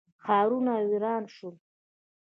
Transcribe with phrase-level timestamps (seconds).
[0.23, 1.55] ښارونه ویران شول.